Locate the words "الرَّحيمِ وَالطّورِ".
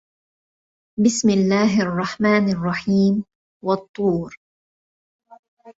2.51-4.37